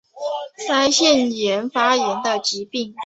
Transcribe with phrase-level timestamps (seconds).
[0.67, 2.95] 腮腺炎发炎的疾病。